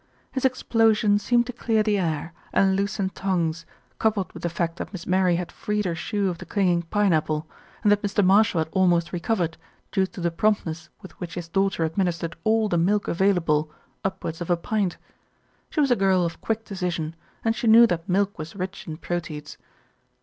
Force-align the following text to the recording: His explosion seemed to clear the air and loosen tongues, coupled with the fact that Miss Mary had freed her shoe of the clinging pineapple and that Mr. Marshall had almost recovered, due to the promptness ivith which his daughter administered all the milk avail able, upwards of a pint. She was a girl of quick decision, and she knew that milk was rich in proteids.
His 0.31 0.45
explosion 0.45 1.19
seemed 1.19 1.45
to 1.45 1.53
clear 1.53 1.83
the 1.83 1.99
air 1.99 2.33
and 2.51 2.75
loosen 2.75 3.09
tongues, 3.09 3.67
coupled 3.99 4.33
with 4.33 4.41
the 4.41 4.49
fact 4.49 4.77
that 4.77 4.91
Miss 4.91 5.05
Mary 5.05 5.35
had 5.35 5.51
freed 5.51 5.85
her 5.85 5.93
shoe 5.93 6.27
of 6.27 6.39
the 6.39 6.45
clinging 6.47 6.81
pineapple 6.81 7.47
and 7.83 7.91
that 7.91 8.01
Mr. 8.01 8.25
Marshall 8.25 8.61
had 8.61 8.69
almost 8.71 9.13
recovered, 9.13 9.57
due 9.91 10.07
to 10.07 10.19
the 10.19 10.31
promptness 10.31 10.89
ivith 11.03 11.11
which 11.19 11.35
his 11.35 11.47
daughter 11.49 11.85
administered 11.85 12.35
all 12.43 12.67
the 12.67 12.79
milk 12.79 13.07
avail 13.07 13.35
able, 13.35 13.71
upwards 14.03 14.41
of 14.41 14.49
a 14.49 14.57
pint. 14.57 14.97
She 15.69 15.79
was 15.79 15.91
a 15.91 15.95
girl 15.95 16.25
of 16.25 16.41
quick 16.41 16.65
decision, 16.65 17.15
and 17.45 17.55
she 17.55 17.67
knew 17.67 17.85
that 17.85 18.09
milk 18.09 18.39
was 18.39 18.55
rich 18.55 18.87
in 18.87 18.97
proteids. 18.97 19.57